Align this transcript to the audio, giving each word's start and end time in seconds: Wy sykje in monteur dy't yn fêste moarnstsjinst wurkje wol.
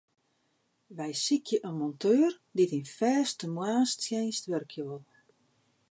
Wy 0.97 1.11
sykje 1.23 1.57
in 1.69 1.75
monteur 1.79 2.31
dy't 2.55 2.75
yn 2.79 2.87
fêste 2.97 3.45
moarnstsjinst 3.55 4.43
wurkje 4.49 4.83
wol. 4.87 5.03